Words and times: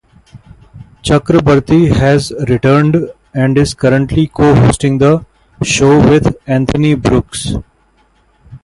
Chakrabarti 1.03 1.95
has 1.95 2.33
returned, 2.49 3.11
and 3.35 3.55
is 3.55 3.75
currently 3.75 4.25
co-hosting 4.29 4.97
the 4.97 5.23
show 5.61 5.99
with 6.09 6.35
Anthony 6.47 6.95
Brooks. 6.95 7.53